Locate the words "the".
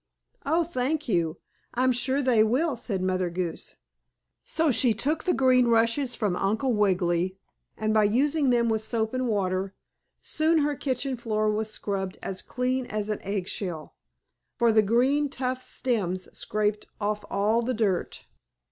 5.25-5.31, 14.71-14.81, 17.61-17.75